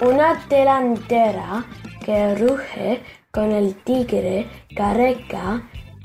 [0.00, 1.64] Una delantera
[2.04, 5.62] que ruge con el tigre Careca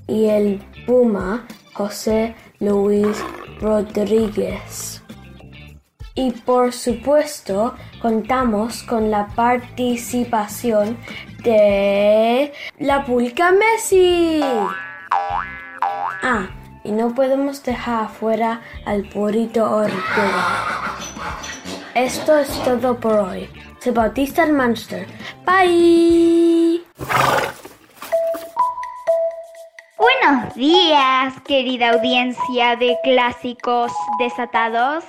[0.07, 3.17] y el puma José Luis
[3.59, 5.01] Rodríguez.
[6.13, 10.97] Y por supuesto contamos con la participación
[11.43, 14.41] de la pulca Messi.
[16.23, 16.47] Ah,
[16.85, 20.95] y no podemos dejar afuera al burrito Ortega.
[21.93, 23.49] Esto es todo por hoy.
[23.79, 25.07] Soy Bautista el Monster.
[25.45, 26.74] Bye.
[29.97, 35.03] Buenos días, querida audiencia de clásicos desatados.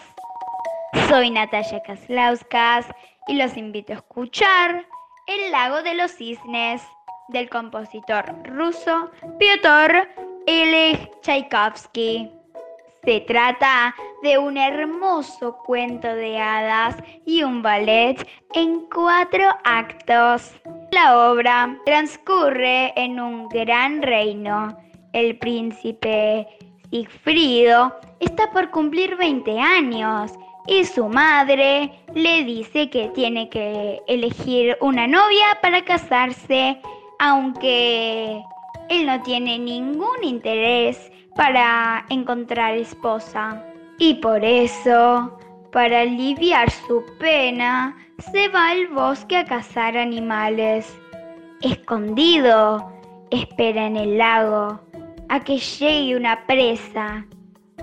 [1.08, 2.86] Soy Natalia Kaslauskas
[3.28, 4.86] y los invito a escuchar
[5.26, 6.82] El lago de los cisnes
[7.28, 10.08] del compositor ruso Piotr
[10.46, 12.30] Ilich Tchaikovsky.
[13.04, 13.94] Se trata
[14.26, 20.52] de un hermoso cuento de hadas y un ballet en cuatro actos.
[20.90, 24.76] La obra transcurre en un gran reino.
[25.12, 26.44] El príncipe
[26.90, 30.32] Sigfrido está por cumplir 20 años
[30.66, 36.80] y su madre le dice que tiene que elegir una novia para casarse,
[37.20, 38.42] aunque
[38.88, 43.62] él no tiene ningún interés para encontrar esposa.
[43.98, 45.38] Y por eso,
[45.72, 47.96] para aliviar su pena,
[48.32, 50.96] se va al bosque a cazar animales.
[51.62, 52.92] Escondido,
[53.30, 54.80] espera en el lago
[55.28, 57.26] a que llegue una presa,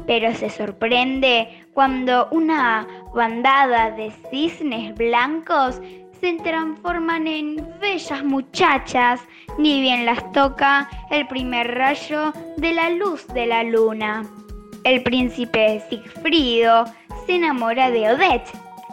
[0.05, 5.81] pero se sorprende cuando una bandada de cisnes blancos
[6.19, 9.21] se transforman en bellas muchachas,
[9.57, 14.23] ni bien las toca el primer rayo de la luz de la luna.
[14.83, 16.85] El príncipe Sigfrido
[17.25, 18.51] se enamora de Odette,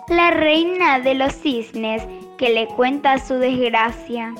[0.08, 2.06] la reina de los cisnes,
[2.38, 4.32] que le cuenta su desgracia.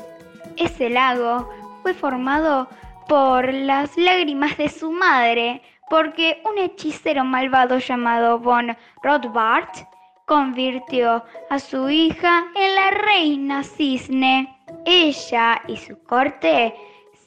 [0.56, 1.50] Ese lago
[1.82, 2.68] fue formado
[3.08, 9.70] por las lágrimas de su madre, porque un hechicero malvado llamado von Rothbard
[10.26, 14.56] convirtió a su hija en la reina cisne.
[14.86, 16.74] Ella y su corte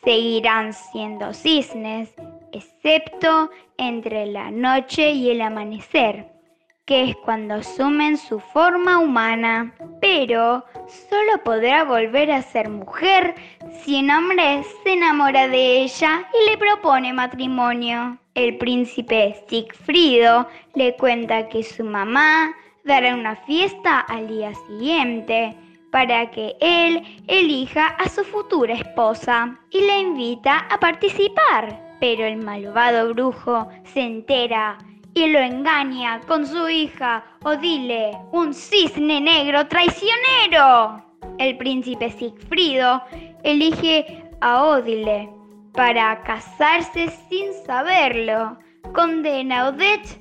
[0.02, 2.14] seguirán siendo cisnes,
[2.54, 6.32] excepto entre la noche y el amanecer.
[6.86, 10.66] que es cuando asumen su forma humana, pero
[11.10, 13.36] solo podrá volver a ser mujer
[13.80, 18.18] si un hombre se enamora de ella y le propone matrimonio.
[18.36, 20.46] El príncipe Sigfrido
[20.76, 25.56] le cuenta que su mamá dará una fiesta al día siguiente
[25.90, 31.93] para que él elija a su futura esposa y le invita a participar.
[32.00, 34.78] Pero el malvado brujo se entera
[35.14, 41.04] y lo engaña con su hija Odile, un cisne negro traicionero.
[41.38, 43.02] El príncipe Sigfrido
[43.44, 45.30] elige a Odile
[45.74, 48.58] para casarse sin saberlo.
[48.94, 50.20] Condena a Odette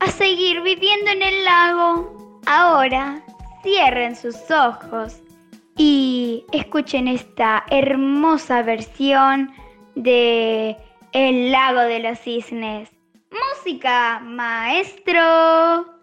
[0.00, 2.40] a seguir viviendo en el lago.
[2.46, 3.22] Ahora
[3.62, 5.22] cierren sus ojos
[5.76, 9.52] y escuchen esta hermosa versión
[9.94, 10.76] de
[11.14, 12.90] El lago de los cisnes.
[13.30, 15.93] Música, maestro.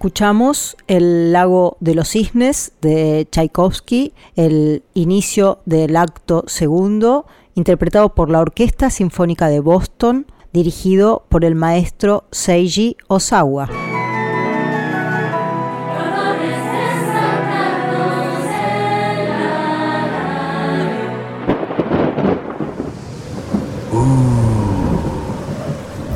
[0.00, 8.30] Escuchamos El lago de los cisnes de Tchaikovsky, el inicio del acto segundo, interpretado por
[8.30, 10.24] la Orquesta Sinfónica de Boston,
[10.54, 13.68] dirigido por el maestro Seiji Osawa.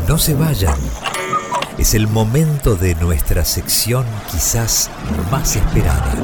[0.09, 1.04] No se vayan.
[1.85, 4.89] Es el momento de nuestra sección quizás
[5.31, 6.15] más esperada.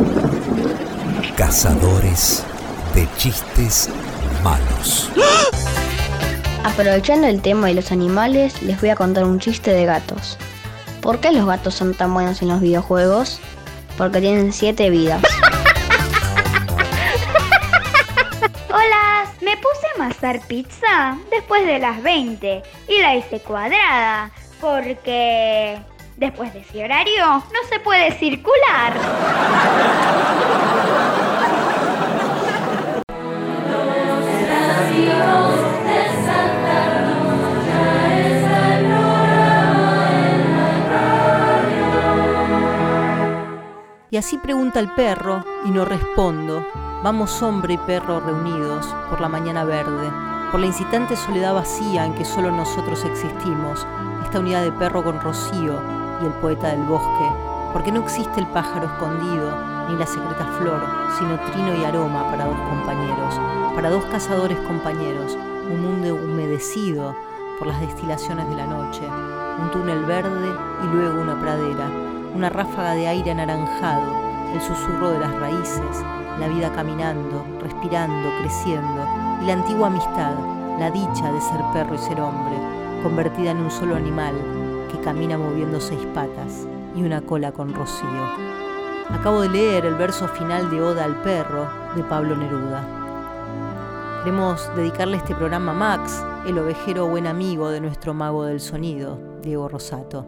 [1.37, 2.47] Cazadores
[2.95, 3.91] de chistes
[4.43, 5.11] malos.
[6.65, 10.39] Aprovechando el tema de los animales, les voy a contar un chiste de gatos.
[11.03, 13.39] ¿Por qué los gatos son tan buenos en los videojuegos?
[13.99, 15.23] Porque tienen siete vidas.
[18.71, 25.79] Hola, me puse a amasar pizza después de las 20 y la hice cuadrada porque
[26.17, 28.93] después de ese horario no se puede circular.
[44.13, 46.67] Y así pregunta el perro y no respondo.
[47.05, 50.11] Vamos hombre y perro reunidos por la mañana verde,
[50.51, 53.87] por la incitante soledad vacía en que solo nosotros existimos,
[54.31, 55.75] esta unidad de perro con rocío
[56.23, 57.33] y el poeta del bosque,
[57.73, 59.53] porque no existe el pájaro escondido
[59.89, 60.87] ni la secreta flor,
[61.19, 63.41] sino trino y aroma para dos compañeros,
[63.75, 65.37] para dos cazadores compañeros,
[65.69, 67.17] un mundo humedecido
[67.59, 69.03] por las destilaciones de la noche,
[69.61, 70.55] un túnel verde
[70.85, 71.91] y luego una pradera,
[72.33, 74.13] una ráfaga de aire anaranjado,
[74.55, 76.05] el susurro de las raíces,
[76.39, 79.09] la vida caminando, respirando, creciendo,
[79.43, 80.35] y la antigua amistad,
[80.79, 82.70] la dicha de ser perro y ser hombre,
[83.03, 84.35] convertida en un solo animal
[84.91, 88.09] que camina moviendo seis patas y una cola con rocío.
[89.11, 92.85] Acabo de leer el verso final de Oda al perro de Pablo Neruda.
[94.23, 99.19] Queremos dedicarle este programa a Max, el ovejero buen amigo de nuestro mago del sonido,
[99.43, 100.27] Diego Rosato.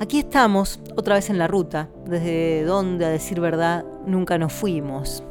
[0.00, 5.22] Aquí estamos, otra vez en la ruta, desde donde, a decir verdad, nunca nos fuimos.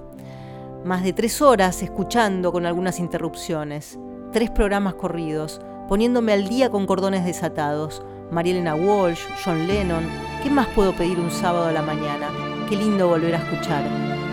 [0.83, 3.99] más de tres horas escuchando con algunas interrupciones,
[4.31, 8.01] tres programas corridos, poniéndome al día con cordones desatados.
[8.31, 10.05] Marielena Walsh, John Lennon,
[10.43, 12.29] ¿qué más puedo pedir un sábado a la mañana?
[12.69, 13.83] Qué lindo volver a escuchar.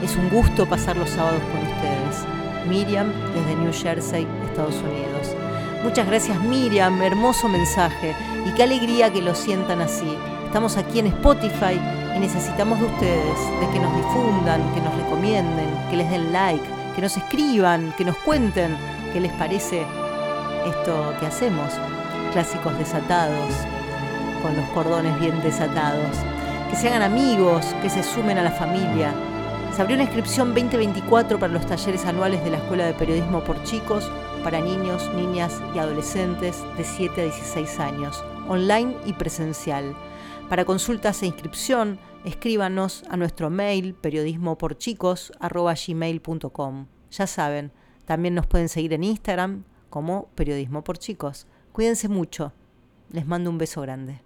[0.02, 2.68] Es un gusto pasar los sábados con ustedes.
[2.68, 5.36] Miriam desde New Jersey, Estados Unidos.
[5.84, 8.14] Muchas gracias Miriam, hermoso mensaje
[8.46, 10.16] y qué alegría que lo sientan así.
[10.46, 11.78] Estamos aquí en Spotify
[12.16, 16.64] y necesitamos de ustedes, de que nos difundan, que nos recomienden, que les den like,
[16.94, 18.76] que nos escriban, que nos cuenten
[19.12, 19.84] qué les parece
[20.66, 21.72] esto que hacemos.
[22.32, 23.54] Clásicos desatados,
[24.42, 26.16] con los cordones bien desatados.
[26.70, 29.12] Que se hagan amigos, que se sumen a la familia.
[29.74, 33.62] Se abrió una inscripción 2024 para los talleres anuales de la Escuela de Periodismo por
[33.64, 34.08] Chicos
[34.44, 39.96] para niños, niñas y adolescentes de 7 a 16 años, online y presencial.
[40.48, 46.86] Para consultas e inscripción, escríbanos a nuestro mail periodismoporchicos.gmail.com.
[47.10, 47.72] Ya saben,
[48.04, 49.64] también nos pueden seguir en Instagram
[49.94, 51.46] como Periodismo por Chicos.
[51.70, 52.52] Cuídense mucho.
[53.12, 54.22] Les mando un beso grande.